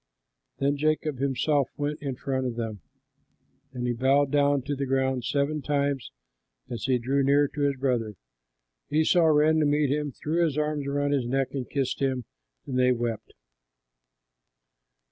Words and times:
Then 0.57 0.77
Jacob 0.77 1.19
himself 1.19 1.69
went 1.77 2.01
in 2.01 2.15
front 2.15 2.47
of 2.47 2.55
them, 2.55 2.81
and 3.71 3.85
he 3.85 3.93
bowed 3.93 4.31
down 4.31 4.63
to 4.63 4.75
the 4.75 4.87
ground 4.87 5.25
seven 5.25 5.61
times, 5.61 6.09
as 6.71 6.85
he 6.85 6.97
drew 6.97 7.21
near 7.21 7.47
to 7.49 7.61
his 7.61 7.75
brother. 7.75 8.15
Esau 8.89 9.25
ran 9.27 9.59
to 9.59 9.65
meet 9.67 9.91
him, 9.91 10.11
threw 10.11 10.43
his 10.43 10.57
arms 10.57 10.87
about 10.89 11.11
his 11.11 11.27
neck, 11.27 11.53
and 11.53 11.69
kissed 11.69 11.99
him, 11.99 12.25
and 12.65 12.79
they 12.79 12.91
wept. 12.91 13.33